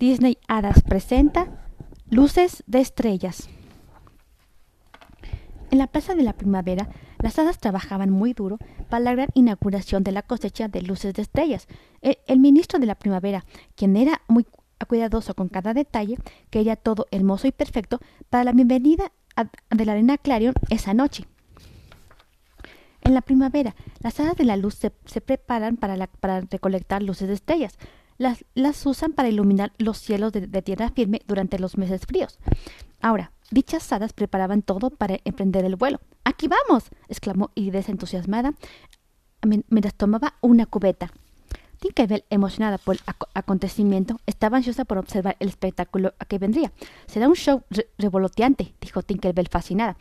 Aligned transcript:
Disney 0.00 0.38
Hadas 0.48 0.82
presenta 0.82 1.68
Luces 2.08 2.64
de 2.66 2.80
Estrellas. 2.80 3.50
En 5.70 5.76
la 5.76 5.88
Plaza 5.88 6.14
de 6.14 6.22
la 6.22 6.32
Primavera, 6.32 6.88
las 7.18 7.38
hadas 7.38 7.58
trabajaban 7.58 8.08
muy 8.08 8.32
duro 8.32 8.56
para 8.88 9.04
la 9.04 9.12
gran 9.12 9.28
inauguración 9.34 10.02
de 10.02 10.12
la 10.12 10.22
cosecha 10.22 10.68
de 10.68 10.80
luces 10.80 11.12
de 11.12 11.20
estrellas. 11.20 11.68
El, 12.00 12.16
el 12.26 12.38
ministro 12.38 12.78
de 12.78 12.86
la 12.86 12.94
Primavera, 12.94 13.44
quien 13.74 13.94
era 13.94 14.22
muy 14.26 14.46
cuidadoso 14.88 15.34
con 15.34 15.48
cada 15.48 15.74
detalle, 15.74 16.16
quería 16.48 16.76
todo 16.76 17.06
hermoso 17.10 17.46
y 17.46 17.52
perfecto 17.52 18.00
para 18.30 18.44
la 18.44 18.52
bienvenida 18.52 19.12
de 19.68 19.84
la 19.84 19.92
arena 19.92 20.16
Clarion 20.16 20.54
esa 20.70 20.94
noche. 20.94 21.26
En 23.02 23.14
la 23.14 23.20
primavera, 23.20 23.74
las 24.02 24.18
hadas 24.20 24.36
de 24.36 24.44
la 24.44 24.56
luz 24.56 24.74
se, 24.76 25.20
preparan 25.20 25.76
para, 25.76 26.06
para, 26.06 26.40
recolectar 26.40 27.02
luces 27.02 27.28
de 27.28 27.34
estrellas. 27.34 27.78
Las, 28.20 28.44
las 28.52 28.84
usan 28.84 29.14
para 29.14 29.30
iluminar 29.30 29.72
los 29.78 29.96
cielos 29.96 30.30
de, 30.34 30.46
tierra 30.60 30.90
firme 30.90 31.22
durante 31.26 31.58
los 31.58 31.78
meses 31.78 32.02
fríos. 32.06 32.38
Ahora, 33.00 33.32
dichas 33.50 33.90
hadas 33.94 34.12
preparaban 34.12 34.60
todo 34.60 34.90
para 34.90 35.16
emprender 35.24 35.64
el 35.64 35.76
vuelo. 35.76 36.00
¡Aquí 36.22 36.46
vamos! 36.46 36.90
exclamó 37.08 37.50
Iris 37.54 37.88
entusiasmada 37.88 38.52
mientras 39.42 39.94
tomaba 39.94 40.34
una 40.42 40.66
cubeta. 40.66 41.10
Tinkerbell, 41.80 42.24
emocionada 42.28 42.76
por 42.76 42.96
el 42.96 43.02
acontecimiento, 43.32 44.20
estaba 44.26 44.58
ansiosa 44.58 44.84
por 44.84 44.98
observar 44.98 45.36
el 45.40 45.48
espectáculo 45.48 46.12
a 46.18 46.26
que 46.26 46.38
vendría. 46.38 46.72
Será 47.06 47.26
un 47.26 47.34
show 47.34 47.62
revoloteante, 47.96 48.74
dijo 48.80 49.02
Tinkerbell 49.02 49.48
fascinada. 49.48 49.96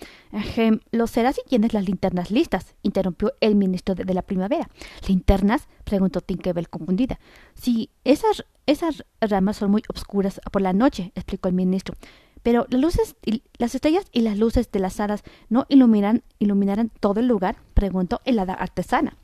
lo 0.91 1.07
será 1.07 1.31
si 1.31 1.41
tienes 1.47 1.73
las 1.73 1.85
linternas 1.85 2.31
listas, 2.31 2.75
interrumpió 2.83 3.33
el 3.39 3.55
ministro 3.55 3.95
de, 3.95 4.13
la 4.13 4.21
primavera. 4.21 4.69
¿Linternas? 5.07 5.67
preguntó 5.85 6.19
Tinkerbell 6.19 6.69
confundida. 6.69 7.17
Sí, 7.55 7.89
esas, 8.03 8.45
esas 8.65 9.05
ramas 9.21 9.55
son 9.57 9.71
muy 9.71 9.83
oscuras 9.87 10.41
por 10.51 10.61
la 10.61 10.73
noche, 10.73 11.13
explicó 11.15 11.47
el 11.47 11.55
ministro. 11.55 11.95
Pero 12.43 12.65
las 12.69 12.81
luces, 12.81 13.15
las 13.57 13.73
estrellas 13.73 14.05
y 14.11 14.21
las 14.21 14.37
luces 14.37 14.69
de 14.71 14.79
las 14.79 14.99
hadas 14.99 15.23
no 15.49 15.65
iluminarán 15.69 16.89
todo 16.99 17.21
el 17.21 17.27
lugar, 17.27 17.57
preguntó 17.73 18.21
el 18.25 18.39
hada 18.39 18.53
artesana. 18.53 19.15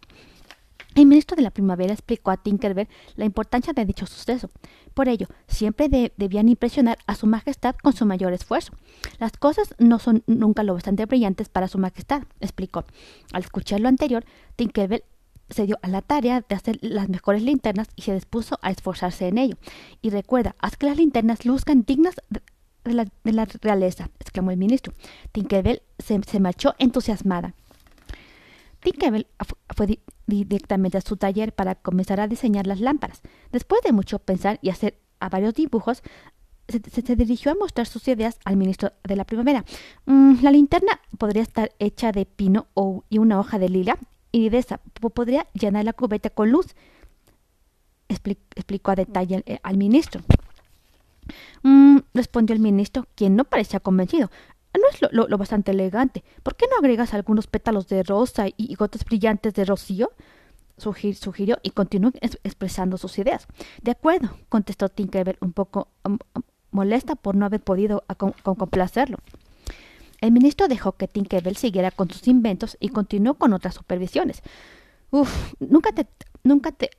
El 0.95 1.07
ministro 1.07 1.35
de 1.35 1.41
la 1.41 1.51
Primavera 1.51 1.91
explicó 1.91 2.31
a 2.31 2.37
Tinkerbell 2.37 2.87
la 3.17 3.25
importancia 3.25 3.73
de 3.73 3.83
dicho 3.83 4.05
suceso. 4.05 4.49
Por 4.93 5.09
ello, 5.09 5.27
siempre 5.45 6.13
debían 6.15 6.47
impresionar 6.47 6.97
a 7.05 7.15
Su 7.15 7.27
Majestad 7.27 7.75
con 7.83 7.91
su 7.91 8.05
mayor 8.05 8.31
esfuerzo. 8.31 8.71
Las 9.19 9.33
cosas 9.33 9.75
no 9.77 9.99
son 9.99 10.23
nunca 10.25 10.63
lo 10.63 10.73
bastante 10.73 11.05
brillantes 11.05 11.49
para 11.49 11.67
Su 11.67 11.79
Majestad, 11.79 12.23
explicó. 12.39 12.85
Al 13.33 13.43
escuchar 13.43 13.81
lo 13.81 13.89
anterior, 13.89 14.23
Tinkerbell 14.55 15.03
se 15.49 15.65
dio 15.65 15.77
a 15.81 15.89
la 15.89 16.01
tarea 16.01 16.45
de 16.47 16.55
hacer 16.55 16.79
las 16.81 17.09
mejores 17.09 17.43
linternas 17.43 17.89
y 17.97 18.03
se 18.03 18.13
dispuso 18.13 18.57
a 18.61 18.71
esforzarse 18.71 19.27
en 19.27 19.37
ello. 19.37 19.57
Y 20.01 20.11
recuerda, 20.11 20.55
haz 20.59 20.77
que 20.77 20.85
las 20.85 20.95
linternas 20.95 21.45
luzcan 21.45 21.83
dignas 21.83 22.15
de 22.85 22.93
la, 23.33 23.45
realeza, 23.61 24.09
exclamó 24.21 24.51
el 24.51 24.57
ministro. 24.57 24.93
Tinkerbell 25.33 25.81
se 25.99 26.39
marchó 26.39 26.73
entusiasmada. 26.79 27.53
Tinkerbell 28.85 29.27
fue 29.75 29.99
directamente 30.27 30.99
a 30.99 31.01
su 31.01 31.17
taller 31.17 31.53
para 31.53 31.73
comenzar 31.73 32.19
a 32.19 32.27
diseñar 32.27 32.67
las 32.67 32.79
lámparas. 32.79 33.21
Después 33.51 33.81
de 33.81 33.91
mucho 33.91 34.19
pensar 34.19 34.59
y 34.61 34.69
hacer 34.69 34.99
varios 35.19 35.55
dibujos, 35.55 36.03
se, 36.67 37.15
dirigió 37.15 37.51
a 37.51 37.55
mostrar 37.55 37.87
sus 37.87 38.07
ideas 38.07 38.37
al 38.45 38.57
ministro 38.57 38.91
de 39.03 39.15
la 39.15 39.25
primavera. 39.25 39.65
Mm, 40.05 40.35
la 40.43 40.51
linterna 40.51 40.99
podría 41.17 41.41
estar 41.41 41.71
hecha 41.79 42.11
de 42.11 42.25
pino 42.25 42.67
y 43.09 43.17
una 43.17 43.39
hoja 43.39 43.57
de 43.57 43.69
lila, 43.69 43.97
y 44.31 44.49
de 44.49 44.59
esa 44.59 44.77
podría 45.13 45.47
llenar 45.53 45.85
la 45.85 45.93
cubeta 45.93 46.29
con 46.29 46.51
luz, 46.51 46.75
explicó 48.07 48.91
a 48.91 48.95
detalle 48.95 49.43
al, 49.63 49.77
ministro. 49.77 50.21
Mm, 51.63 51.99
respondió 52.13 52.55
el 52.55 52.61
ministro, 52.61 53.07
quien 53.15 53.35
no 53.35 53.45
parecía 53.45 53.79
convencido. 53.79 54.29
¿No 55.01 55.23
es 55.23 55.29
lo, 55.29 55.37
bastante 55.37 55.71
elegante? 55.71 56.23
¿Por 56.43 56.55
qué 56.55 56.65
no 56.69 56.77
agregas 56.77 57.13
algunos 57.13 57.47
pétalos 57.47 57.87
de 57.87 58.03
rosa 58.03 58.45
y, 58.55 58.75
gotas 58.75 59.05
brillantes 59.05 59.53
de 59.53 59.65
rocío? 59.65 60.11
sugirió 60.77 61.57
y 61.63 61.69
continuó 61.69 62.11
expresando 62.43 62.97
sus 62.97 63.17
ideas. 63.17 63.47
De 63.81 63.91
acuerdo, 63.91 64.37
contestó 64.49 64.89
Tinkerbell 64.89 65.37
un 65.39 65.53
poco 65.53 65.87
um, 66.03 66.17
um, 66.33 66.41
molesta 66.71 67.15
por 67.15 67.35
no 67.35 67.45
haber 67.45 67.61
podido 67.61 68.03
complacerlo. 68.43 69.17
El 70.19 70.31
ministro 70.31 70.67
dejó 70.67 70.93
que 70.93 71.07
Tinkerbell 71.07 71.55
siguiera 71.55 71.91
con 71.91 72.09
sus 72.09 72.27
inventos 72.27 72.75
y 72.79 72.89
continuó 72.89 73.35
con 73.35 73.53
otras 73.53 73.75
supervisiones. 73.75 74.41
Uf, 75.11 75.53
nunca 75.59 75.91
te, 75.93 76.07
nunca 76.43 76.71
te 76.71 76.89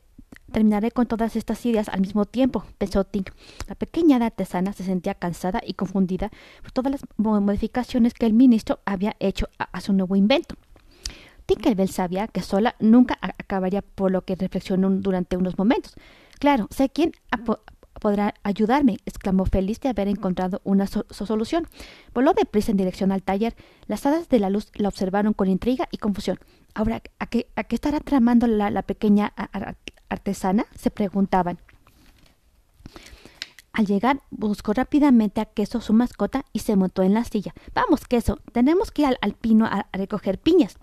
Terminaré 0.53 0.91
con 0.91 1.07
todas 1.07 1.37
estas 1.37 1.65
ideas 1.67 1.89
al 1.89 2.01
mismo 2.01 2.25
tiempo, 2.25 2.65
pensó 2.79 3.05
Tink. 3.05 3.31
La 3.69 3.75
pequeña 3.75 4.17
artesana 4.17 4.73
se 4.73 4.85
sentía 4.85 5.15
cansada 5.15 5.61
y 5.67 5.75
confundida 5.75 6.31
por 6.63 6.73
todas 6.73 6.93
las 6.93 7.03
modificaciones 7.17 8.15
que 8.15 8.27
el 8.27 8.33
ministro 8.33 8.79
había 8.85 9.17
hecho 9.19 9.49
a, 9.59 9.81
su 9.81 9.93
nuevo 9.93 10.17
invento. 10.17 10.55
Tinkerbell 11.47 11.89
sabía 11.89 12.29
que 12.29 12.43
sola 12.43 12.75
nunca 12.81 13.19
acabaría 13.21 13.83
por 13.83 14.11
lo 14.11 14.23
que 14.23 14.37
reflexionó 14.37 14.91
durante 14.91 15.37
unos 15.37 15.59
momentos. 15.59 15.95
Claro, 16.39 16.69
sé 16.71 16.91
quién 16.91 17.13
podrá 18.01 18.35
ayudarme, 18.43 18.99
exclamó 19.05 19.47
feliz 19.47 19.81
de 19.81 19.89
haber 19.89 20.09
encontrado 20.09 20.61
una 20.65 20.87
solución. 20.87 21.67
Voló 22.15 22.33
deprisa 22.35 22.71
en 22.71 22.77
dirección 22.77 23.13
al 23.13 23.23
taller. 23.23 23.55
Las 23.87 24.07
hadas 24.07 24.29
de 24.29 24.39
la 24.39 24.51
luz 24.51 24.71
la 24.75 24.89
observaron 24.89 25.33
con 25.33 25.49
intriga 25.49 25.89
y 25.91 25.99
confusión. 25.99 26.39
Ahora, 26.75 27.03
¿a 27.19 27.27
qué, 27.27 27.49
a 27.57 27.65
qué 27.65 27.75
estará 27.75 28.01
tramando 28.01 28.47
la, 28.47 28.71
la 28.71 28.83
pequeña 28.83 29.33
artesana? 30.09 30.67
se 30.77 30.91
preguntaban. 30.91 31.59
Al 33.73 33.87
llegar, 33.87 34.23
buscó 34.31 34.73
rápidamente 34.73 35.43
a 35.43 35.45
Queso, 35.45 35.83
su 35.83 35.93
mascota, 35.93 36.47
y 36.55 36.61
se 36.61 36.77
montó 36.77 37.03
en 37.03 37.13
la 37.13 37.25
silla. 37.25 37.53
Vamos, 37.75 38.07
Queso, 38.07 38.39
tenemos 38.53 38.91
que 38.91 39.03
ir 39.03 39.19
al, 39.21 39.35
pino 39.35 39.67
a, 39.67 39.87
recoger 39.93 40.39
piñas. 40.39 40.79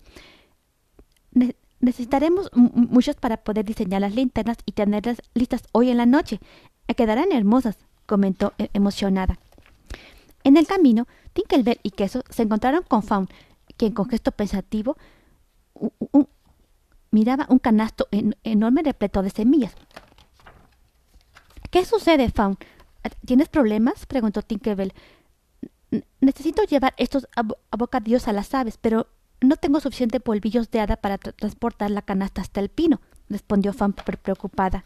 necesitaremos 1.79 2.51
muchas 2.53 3.15
para 3.15 3.37
poder 3.37 3.65
diseñar 3.65 4.01
las 4.01 4.13
linternas 4.13 4.57
y 4.65 4.73
tenerlas 4.73 5.23
listas 5.33 5.63
hoy 5.71 5.89
en 5.89 5.97
la 5.97 6.05
noche. 6.05 6.39
Quedarán 6.95 7.31
hermosas, 7.31 7.77
comentó 8.05 8.53
e, 8.59 8.69
emocionada. 8.73 9.39
En 10.43 10.55
el 10.57 10.67
camino, 10.67 11.07
Tinkerbell 11.33 11.79
y 11.81 11.89
Queso 11.91 12.23
se 12.29 12.43
encontraron 12.43 12.83
con 12.83 13.01
Faun, 13.01 13.27
quien 13.75 13.93
con 13.93 14.07
gesto 14.07 14.31
pensativo 14.31 14.97
miraba 17.13 17.45
un 17.49 17.59
canasto 17.59 18.07
enorme 18.43 18.81
repleto 18.81 19.21
de 19.21 19.29
semillas. 19.29 19.73
¿Qué 21.69 21.85
sucede, 21.85 22.29
Faun? 22.29 22.57
¿Tienes 23.25 23.49
problemas? 23.49 24.05
preguntó 24.07 24.41
Tinkerbell. 24.41 24.93
Necesito 26.19 26.63
llevar 26.63 26.93
estos 26.97 27.27
abocadillos 27.69 28.27
a 28.27 28.33
las 28.33 28.53
aves, 28.55 28.77
pero 28.81 29.07
no 29.41 29.57
tengo 29.57 29.79
suficiente 29.79 30.19
polvillos 30.19 30.71
de 30.71 30.79
hada 30.79 30.95
para 30.97 31.19
transportar 31.19 31.91
la 31.91 32.01
canasta 32.01 32.41
hasta 32.41 32.59
el 32.59 32.69
pino, 32.69 32.99
respondió 33.29 33.73
Faun 33.73 33.93
preocupada. 33.93 34.85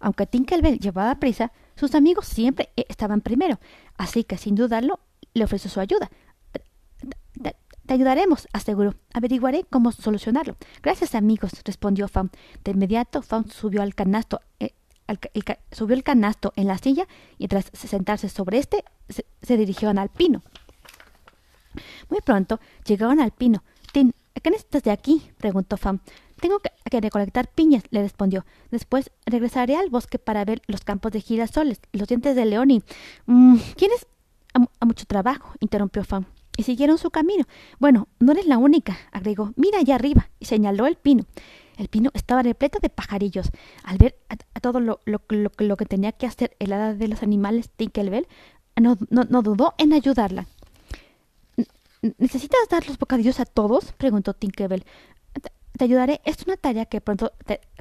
Aunque 0.00 0.26
Tinkerbell 0.26 0.78
llevaba 0.78 1.14
prisa, 1.14 1.50
sus 1.76 1.94
amigos 1.94 2.26
siempre 2.26 2.68
eh, 2.76 2.84
estaban 2.90 3.22
primero, 3.22 3.58
así 3.96 4.22
que 4.24 4.36
sin 4.36 4.54
dudarlo 4.54 5.00
le 5.32 5.44
ofreció 5.44 5.70
su 5.70 5.80
ayuda. 5.80 6.10
Te 7.86 7.94
ayudaremos, 7.94 8.48
aseguró. 8.52 8.94
Averiguaré 9.12 9.64
cómo 9.68 9.92
solucionarlo. 9.92 10.56
Gracias, 10.82 11.14
amigos, 11.14 11.52
respondió 11.64 12.08
Faun. 12.08 12.30
De 12.64 12.70
inmediato, 12.70 13.20
Faun 13.20 13.50
subió 13.50 13.82
al 13.82 13.94
canasto, 13.94 14.40
eh, 14.58 14.70
subió 15.70 15.94
el 15.94 16.02
canasto 16.02 16.52
en 16.56 16.66
la 16.66 16.78
silla 16.78 17.06
y 17.36 17.48
tras 17.48 17.70
sentarse 17.74 18.30
sobre 18.30 18.58
este, 18.58 18.84
se, 19.42 19.56
dirigieron 19.56 19.98
al 19.98 20.08
pino. 20.08 20.42
Muy 22.08 22.20
pronto 22.22 22.58
llegaron 22.86 23.20
al 23.20 23.32
pino. 23.32 23.62
Tin, 23.92 24.14
¿qué 24.42 24.50
necesitas 24.50 24.82
de 24.82 24.90
aquí? 24.90 25.30
preguntó 25.36 25.76
Faun. 25.76 26.00
Tengo 26.40 26.60
que, 26.60 27.00
recolectar 27.00 27.48
piñas, 27.48 27.84
le 27.90 28.02
respondió. 28.02 28.46
Después 28.70 29.10
regresaré 29.26 29.76
al 29.76 29.90
bosque 29.90 30.18
para 30.18 30.44
ver 30.44 30.62
los 30.68 30.82
campos 30.84 31.12
de 31.12 31.20
girasoles, 31.20 31.80
los 31.92 32.08
dientes 32.08 32.34
de 32.34 32.44
león 32.46 32.70
y... 32.70 32.82
Mm, 33.26 33.58
¿Tienes 33.76 34.06
a, 34.54 34.84
mucho 34.86 35.04
trabajo? 35.04 35.52
interrumpió 35.60 36.02
Faun 36.04 36.26
y 36.56 36.62
siguieron 36.62 36.98
su 36.98 37.10
camino. 37.10 37.44
Bueno, 37.78 38.08
no 38.20 38.32
eres 38.32 38.46
la 38.46 38.58
única, 38.58 38.96
agregó. 39.12 39.52
Mira 39.56 39.78
allá 39.78 39.96
arriba, 39.96 40.30
y 40.38 40.46
señaló 40.46 40.86
el 40.86 40.96
pino. 40.96 41.24
El 41.76 41.88
pino 41.88 42.10
estaba 42.14 42.42
repleto 42.42 42.78
de 42.80 42.88
pajarillos. 42.88 43.50
Al 43.82 43.98
ver 43.98 44.16
a, 44.28 44.36
todo 44.60 44.80
lo, 44.80 45.00
lo, 45.04 45.20
lo, 45.28 45.76
que 45.76 45.86
tenía 45.86 46.12
que 46.12 46.26
hacer 46.26 46.56
el 46.60 46.72
hada 46.72 46.94
de 46.94 47.08
los 47.08 47.22
animales, 47.22 47.70
Tinkerbell 47.70 48.28
no, 48.80 48.96
no, 49.10 49.24
no 49.24 49.42
dudó 49.42 49.74
en 49.78 49.92
ayudarla. 49.92 50.46
¿Necesitas 52.18 52.68
dar 52.70 52.86
los 52.86 52.98
bocadillos 52.98 53.40
a 53.40 53.46
todos? 53.46 53.92
preguntó 53.92 54.34
Tinkerbell. 54.34 54.84
Te 55.76 55.84
ayudaré. 55.84 56.20
Es 56.24 56.44
una 56.46 56.56
tarea 56.56 56.86
que 56.86 57.00
pronto 57.00 57.32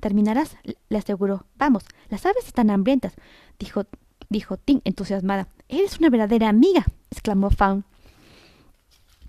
terminarás, 0.02 0.58
le 0.90 0.98
aseguró. 0.98 1.46
Vamos, 1.58 1.86
las 2.10 2.26
aves 2.26 2.48
están 2.48 2.72
hambrientas, 2.72 3.14
dijo, 3.60 3.86
dijo 4.30 4.58
Tink 4.58 4.82
entusiasmada. 4.86 5.48
Eres 5.68 6.00
una 6.00 6.10
verdadera 6.10 6.50
amiga, 6.50 6.86
exclamó 7.12 7.52
Faun. 7.52 7.86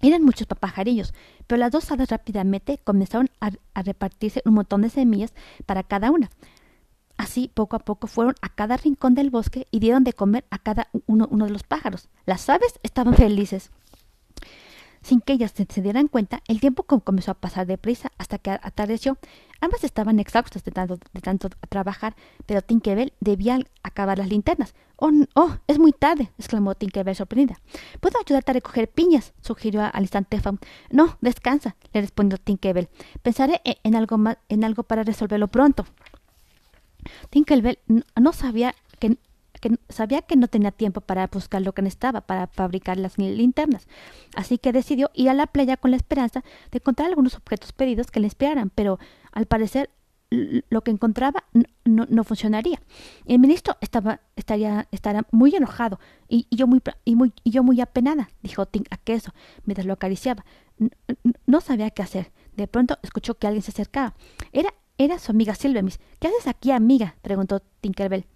Eran 0.05 0.23
muchos 0.23 0.47
papajarillos, 0.47 1.15
pero 1.47 1.59
las 1.59 1.73
dos 1.73 1.91
hadas 1.91 2.11
rápidamente 2.11 2.79
comenzaron 2.85 3.31
a, 3.41 3.53
repartirse 3.81 4.43
un 4.45 4.53
montón 4.53 4.83
de 4.83 4.91
semillas 4.91 5.33
para 5.65 5.83
cada 5.83 6.11
una. 6.11 6.31
Así, 7.17 7.51
poco 7.55 7.77
a 7.77 7.79
poco, 7.79 8.07
fueron 8.07 8.35
a 8.43 8.51
cada 8.51 8.77
rincón 8.77 9.15
del 9.15 9.31
bosque 9.31 9.67
y 9.71 9.79
dieron 9.79 10.05
de 10.05 10.13
comer 10.13 10.45
a 10.51 10.59
cada 10.59 10.89
uno, 11.07 11.27
uno 11.31 11.47
de 11.47 11.53
los 11.53 11.63
pájaros. 11.63 12.11
Las 12.27 12.51
aves 12.51 12.79
estaban 12.83 13.15
felices. 13.15 13.71
Sin 15.05 15.21
que 15.21 15.35
ellas 15.35 15.53
se, 15.55 15.83
dieran 15.83 16.09
cuenta, 16.09 16.43
el 16.49 16.61
tiempo 16.61 16.85
comenzó 16.85 17.33
a 17.33 17.35
pasar 17.35 17.67
deprisa 17.67 18.11
hasta 18.17 18.39
que 18.39 18.51
atardeció. 18.51 19.19
Ambas 19.61 19.85
estaban 19.85 20.19
exhaustas 20.19 20.65
de 20.65 20.73
tanto, 20.73 20.99
de 21.13 21.21
tanto 21.21 21.51
trabajar, 21.69 22.17
pero 22.47 22.63
Tinkerbell 22.63 23.13
debía 23.21 23.59
acabar 23.83 24.17
las 24.17 24.31
linternas. 24.31 24.75
Oh, 24.97 25.11
oh, 25.35 25.57
es 25.67 25.79
muy 25.79 25.93
tarde, 25.93 26.33
exclamó 26.39 26.75
Tinkerbell 26.75 27.17
sorprendida. 27.17 27.61
¿Puedo 28.01 28.19
ayudarte 28.19 28.53
a 28.53 28.55
recoger 28.55 28.89
piñas? 28.89 29.35
sugirió 29.43 29.83
al 29.83 30.03
instante 30.03 30.41
Faun. 30.41 30.59
No, 30.91 31.19
descansa, 31.21 31.77
le 31.93 32.01
respondió 32.01 32.39
Tinkerbell. 32.39 32.89
Pensaré 33.23 33.61
e, 33.65 33.77
en 33.83 33.97
algo 33.97 34.17
más, 34.17 34.39
en 34.49 34.65
algo 34.65 34.85
para 34.85 35.03
resolverlo 35.03 35.49
pronto. 35.49 35.85
Tinkerbell 37.29 37.79
no 37.89 38.33
sabía 38.33 38.75
sabía 39.89 40.23
que 40.23 40.37
no 40.37 40.49
tenía 40.49 40.71
tiempo 40.71 41.01
para 41.01 41.27
buscar 41.27 41.63
lo 41.63 41.73
que 41.73 41.83
necesitaba 41.83 42.21
para 42.21 42.47
fabricar 42.47 42.97
las 42.97 43.19
linternas, 43.19 43.87
así 44.35 44.59
que 44.59 44.73
decidió 44.73 45.11
ir 45.15 45.31
a 45.31 45.35
la 45.35 45.47
playa 45.47 45.77
con 45.77 45.91
la 45.91 45.97
esperanza 45.97 46.43
de 46.71 46.79
encontrar 46.79 47.09
algunos 47.09 47.35
objetos 47.35 47.73
pedidos 47.73 48.11
que 48.11 48.21
le 48.21 48.27
inspiraran, 48.27 48.71
pero 48.71 48.99
al 49.33 49.47
parecer 49.47 49.91
lo 50.69 50.83
que 50.83 50.91
encontraba 50.91 51.45
no, 51.85 52.25
funcionaría. 52.25 52.81
El 53.27 53.39
ministro 53.39 53.77
estaba, 53.81 54.21
estaría, 54.37 54.87
muy 55.31 55.55
enojado 55.55 56.01
y, 56.29 56.47
yo 56.51 56.67
muy, 56.67 56.81
y, 57.05 57.15
muy, 57.15 57.33
y 57.43 57.51
yo 57.51 57.63
muy 57.63 57.81
apenada, 57.81 58.31
dijo 58.43 58.67
Tink 58.67 58.87
a 58.91 58.97
Queso 58.97 59.33
mientras 59.65 59.87
lo 59.87 59.93
acariciaba. 59.93 60.45
No, 61.47 61.61
sabía 61.61 61.91
qué 61.91 62.03
hacer. 62.03 62.33
De 62.57 62.67
pronto 62.67 62.99
escuchó 63.03 63.35
que 63.35 63.47
alguien 63.47 63.63
se 63.63 63.71
acercaba. 63.71 64.15
Era, 64.53 64.75
era 64.99 65.19
su 65.19 65.33
amiga 65.33 65.55
Silvemis. 65.55 65.99
¿Qué 66.21 66.29
haces 66.29 66.47
aquí, 66.47 66.71
amiga? 66.71 67.17
preguntó 67.23 67.61
Tinkerbell. 67.81 68.27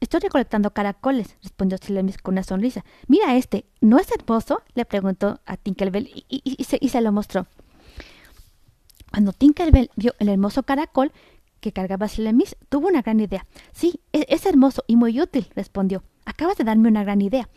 Estoy 0.00 0.20
recolectando 0.20 0.72
caracoles, 0.72 1.36
respondió 1.42 1.78
Silvemis 1.78 2.18
con 2.18 2.34
una 2.34 2.42
sonrisa. 2.42 2.84
Mira 3.06 3.36
este, 3.36 3.66
¿no 3.80 3.98
es 3.98 4.10
hermoso? 4.10 4.62
le 4.74 4.84
preguntó 4.84 5.40
a 5.44 5.56
Tinkerbell 5.56 6.24
y, 6.28 6.64
se, 6.64 7.00
lo 7.00 7.12
mostró. 7.12 7.46
Cuando 9.10 9.32
Tinkerbell 9.32 9.90
vio 9.96 10.14
el 10.18 10.28
hermoso 10.28 10.62
caracol 10.62 11.12
que 11.60 11.72
cargaba 11.72 12.08
Silvemis, 12.08 12.56
tuvo 12.70 12.88
una 12.88 13.02
gran 13.02 13.20
idea. 13.20 13.46
Sí, 13.72 14.00
es, 14.12 14.24
es, 14.28 14.46
hermoso 14.46 14.82
y 14.86 14.96
muy 14.96 15.20
útil, 15.20 15.48
respondió. 15.54 16.02
Acabas 16.24 16.56
de 16.56 16.64
darme 16.64 16.88
una 16.88 17.04
gran 17.04 17.20
idea. 17.20 17.50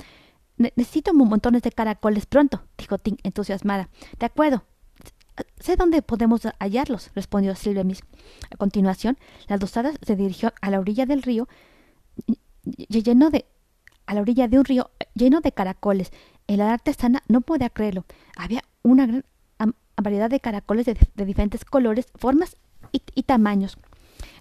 necesito 0.58 1.14
montones 1.14 1.62
de 1.62 1.72
caracoles 1.72 2.26
pronto, 2.26 2.64
dijo 2.78 2.98
Tink 2.98 3.20
entusiasmada. 3.24 3.90
De 4.20 4.26
acuerdo. 4.26 4.64
Sé 5.60 5.76
dónde 5.76 6.02
podemos 6.02 6.42
hallarlos, 6.60 7.12
respondió 7.16 7.56
Silvemis. 7.56 8.04
A 8.52 8.58
continuación, 8.58 9.18
las 9.48 9.60
dosadas 9.60 9.96
se 10.06 10.16
dirigió 10.16 10.54
a 10.62 10.70
la 10.70 10.80
orilla 10.80 11.06
del 11.06 11.24
río 11.24 11.48
lleno 12.64 13.30
de 13.30 13.46
a 14.06 14.14
la 14.14 14.22
orilla 14.22 14.48
de 14.48 14.60
un 14.60 14.66
río 14.66 14.92
lleno 15.16 15.42
de 15.42 15.52
caracoles. 15.52 16.12
El 16.48 16.62
artesana 16.62 17.24
no 17.28 17.42
podía 17.42 17.70
creerlo. 17.70 18.06
Había 18.36 18.64
una 18.82 19.06
gran 19.06 19.24
variedad 20.02 20.30
de 20.30 20.40
caracoles 20.40 20.86
de, 20.86 21.26
diferentes 21.26 21.66
colores, 21.66 22.08
formas 22.16 22.58
y, 22.92 23.24
tamaños. 23.24 23.78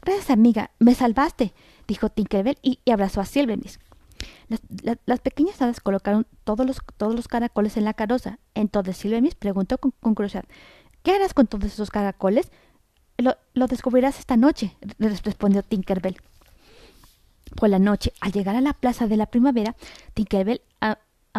Gracias, 0.03 0.31
amiga, 0.31 0.71
me 0.79 0.95
salvaste, 0.95 1.55
dijo 1.87 2.09
Tinkerbell 2.09 2.59
y, 2.63 2.79
abrazó 2.91 3.21
a 3.21 3.25
Silvemis. 3.25 3.79
Las, 5.07 5.21
pequeñas 5.21 5.61
hadas 5.63 5.81
colocaron 5.81 6.27
todos 6.45 6.67
los, 6.67 6.79
todos 6.97 7.15
los 7.15 7.29
caracoles 7.29 7.77
en 7.77 7.85
la 7.85 7.95
carroza. 7.95 8.39
Entonces 8.55 8.97
Silvemis 8.97 9.35
preguntó 9.35 9.79
con, 9.79 9.93
curiosidad, 10.15 10.45
¿qué 11.03 11.13
harás 11.13 11.35
con 11.35 11.47
todos 11.47 11.67
esos 11.67 11.91
caracoles? 11.91 12.51
Lo, 13.19 13.37
lo 13.55 13.67
descubrirás 13.67 14.19
esta 14.19 14.37
noche, 14.37 14.77
respondió 14.99 15.63
Tinkerbell. 15.63 16.17
Por 17.57 17.69
la 17.69 17.79
noche, 17.79 18.13
al 18.21 18.33
llegar 18.33 18.57
a 18.57 18.61
la 18.61 18.73
plaza 18.73 19.07
de 19.07 19.17
la 19.17 19.27
primavera, 19.27 19.77
Tinkerbell 20.15 20.63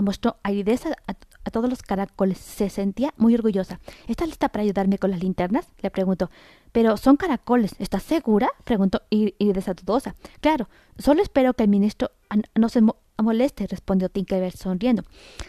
mostró 0.02 0.38
aridez 0.44 0.86
a, 0.86 0.96
a, 1.08 1.52
todos 1.52 1.70
los 1.70 1.82
caracoles. 1.82 2.38
Se 2.38 2.70
sentía 2.70 3.14
muy 3.18 3.36
orgullosa. 3.36 3.80
¿Estás 4.08 4.28
lista 4.28 4.50
para 4.50 4.64
ayudarme 4.64 4.98
con 4.98 5.12
las 5.12 5.22
linternas? 5.22 5.68
le 5.82 5.92
preguntó. 5.92 6.30
Pero 6.72 6.98
son 6.98 7.18
caracoles. 7.18 7.76
¿Estás 7.80 8.04
segura? 8.04 8.50
preguntó 8.64 9.04
Iridesa 9.10 9.74
dudosa. 9.74 10.16
Claro, 10.42 10.68
solo 10.98 11.22
espero 11.22 11.54
que 11.54 11.64
el 11.64 11.70
ministro 11.70 12.12
no 12.56 12.70
se 12.70 12.82
moleste, 13.22 13.68
respondió 13.68 14.10
Tinkerbell 14.10 14.54
sonriendo. 14.54 15.04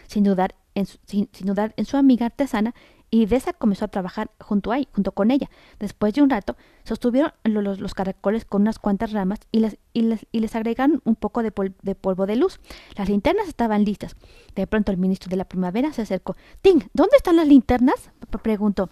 Sin 0.07 0.23
dudar 0.23 0.55
sin 0.83 1.29
dudar 1.41 1.73
en 1.77 1.85
su 1.85 1.97
amiga 1.97 2.25
artesana, 2.25 2.73
y 3.09 3.27
Desa 3.27 3.53
comenzó 3.53 3.85
a 3.85 3.87
trabajar 3.87 4.31
junto, 4.41 4.73
a, 4.73 4.79
junto 4.91 5.13
con 5.13 5.31
ella. 5.31 5.49
Después 5.79 6.13
de 6.13 6.21
un 6.21 6.29
rato, 6.29 6.57
sostuvieron 6.83 7.31
los, 7.43 7.93
caracoles 7.93 8.45
con 8.45 8.63
unas 8.63 8.79
cuantas 8.79 9.13
ramas 9.13 9.39
y 9.51 9.61
les, 9.61 10.55
agregaron 10.55 11.01
un 11.05 11.15
poco 11.15 11.43
de, 11.43 11.51
polvo 11.51 12.25
de 12.25 12.35
luz. 12.35 12.59
Las 12.97 13.07
linternas 13.07 13.47
estaban 13.47 13.85
listas. 13.85 14.15
De 14.55 14.67
pronto 14.67 14.91
el 14.91 14.97
ministro 14.97 15.29
de 15.29 15.37
la 15.37 15.45
primavera 15.45 15.93
se 15.93 16.01
acercó. 16.01 16.35
Ting, 16.61 16.81
¿dónde 16.93 17.15
están 17.15 17.35
las 17.37 17.47
linternas? 17.47 18.11
preguntó. 18.43 18.89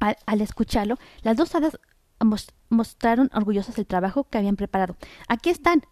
Al 0.00 0.40
escucharlo, 0.40 0.98
las 1.22 1.36
dos 1.36 1.54
hadas 1.54 1.78
mostraron 2.68 3.30
orgullosas 3.32 3.78
el 3.78 3.86
trabajo 3.86 4.24
que 4.24 4.38
habían 4.38 4.56
preparado. 4.56 4.96
Aquí 5.28 5.50
están. 5.50 5.82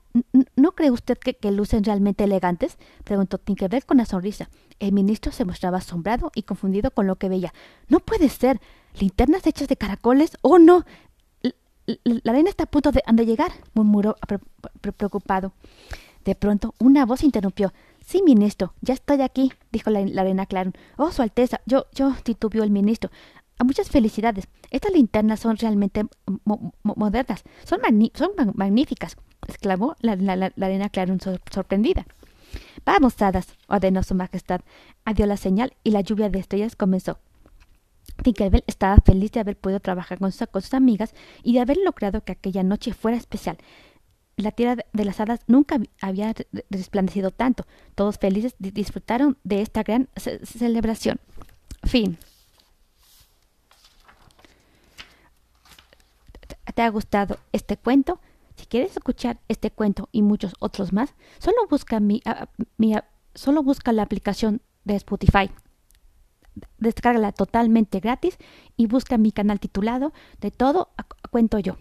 ¿No 0.56 0.72
cree 0.72 0.90
usted 0.90 1.18
que, 1.18 1.50
lucen 1.50 1.84
realmente 1.84 2.24
elegantes? 2.24 2.78
preguntó 3.04 3.38
Tinkerbell 3.38 3.84
con 3.84 3.98
una 3.98 4.06
sonrisa. 4.06 4.50
El 4.80 4.92
ministro 4.92 5.30
se 5.30 5.44
mostraba 5.44 5.78
asombrado 5.78 6.32
y 6.34 6.42
confundido 6.42 6.90
con 6.90 7.06
lo 7.06 7.16
que 7.16 7.28
veía. 7.28 7.52
No 7.88 8.00
puede 8.00 8.28
ser. 8.28 8.60
¿Linternas 8.98 9.46
hechas 9.46 9.68
de 9.68 9.76
caracoles? 9.76 10.36
¡Oh, 10.42 10.58
no! 10.58 10.84
La, 12.04 12.32
arena 12.32 12.50
está 12.50 12.64
a 12.64 12.66
punto 12.66 12.92
de, 12.92 13.02
llegar, 13.24 13.52
murmuró 13.74 14.16
preocupado. 14.96 15.52
De 16.24 16.34
pronto, 16.34 16.74
una 16.78 17.06
voz 17.06 17.22
interrumpió. 17.22 17.72
Sí, 18.04 18.22
ministro, 18.22 18.74
ya 18.80 18.94
estoy 18.94 19.22
aquí, 19.22 19.52
dijo 19.70 19.90
la, 19.90 20.00
arena 20.20 20.46
Claron. 20.46 20.74
Oh, 20.96 21.12
Su 21.12 21.22
Alteza, 21.22 21.60
yo, 21.66 21.86
yo, 21.92 22.14
titubeó 22.22 22.64
el 22.64 22.70
ministro. 22.70 23.10
Muchas 23.64 23.90
felicidades. 23.90 24.48
Estas 24.70 24.92
linternas 24.92 25.40
son 25.40 25.56
realmente 25.56 26.04
modernas. 26.82 27.44
Son, 27.64 27.80
son 28.14 28.30
magníficas, 28.54 29.16
exclamó 29.50 29.96
la, 30.00 30.12
arena 30.12 30.88
Clarón 30.88 31.20
sorprendida. 31.20 32.06
Vamos, 32.84 33.20
hadas, 33.20 33.48
ordenó 33.68 34.02
su 34.02 34.14
majestad. 34.14 34.60
Adió 35.04 35.26
la 35.26 35.36
señal 35.36 35.74
y 35.84 35.90
la 35.90 36.00
lluvia 36.00 36.30
de 36.30 36.38
estrellas 36.38 36.76
comenzó. 36.76 37.18
Tinkerbell 38.22 38.64
estaba 38.66 38.96
feliz 39.04 39.32
de 39.32 39.40
haber 39.40 39.56
podido 39.56 39.80
trabajar 39.80 40.18
con 40.18 40.32
sus 40.32 40.74
amigas 40.74 41.14
y 41.42 41.54
de 41.54 41.60
haber 41.60 41.76
logrado 41.78 42.24
que 42.24 42.32
aquella 42.32 42.62
noche 42.62 42.92
fuera 42.92 43.16
especial. 43.16 43.58
La 44.36 44.52
tierra 44.52 44.82
de 44.92 45.04
las 45.04 45.20
hadas 45.20 45.40
nunca 45.46 45.78
había 46.00 46.34
resplandecido 46.70 47.30
tanto. 47.30 47.66
Todos 47.94 48.18
felices 48.18 48.54
disfrutaron 48.58 49.36
de 49.44 49.60
esta 49.60 49.82
gran 49.82 50.08
celebración. 50.16 51.20
Fin. 51.84 52.18
te 56.72 56.82
ha 56.82 56.88
gustado 56.88 57.38
este 57.52 57.76
cuento, 57.76 58.20
si 58.60 58.66
quieres 58.66 58.92
escuchar 58.92 59.40
este 59.48 59.70
cuento 59.70 60.08
y 60.12 60.22
muchos 60.22 60.54
otros 60.60 60.92
más, 60.92 61.14
solo 61.38 61.56
busca, 61.68 61.98
mi, 61.98 62.22
solo 63.34 63.62
busca 63.62 63.92
la 63.92 64.02
aplicación 64.02 64.60
de 64.84 64.96
Spotify. 64.96 65.50
Descárgala 66.78 67.32
totalmente 67.32 68.00
gratis 68.00 68.36
y 68.76 68.86
busca 68.86 69.16
mi 69.16 69.32
canal 69.32 69.60
titulado 69.60 70.12
De 70.40 70.50
todo 70.50 70.90
cuento 71.30 71.58
yo. 71.58 71.76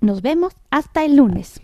Nos 0.00 0.22
vemos 0.22 0.54
hasta 0.70 1.04
el 1.04 1.16
lunes. 1.16 1.60